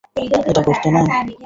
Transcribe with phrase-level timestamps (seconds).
[0.49, 1.01] এটা গর্ত না?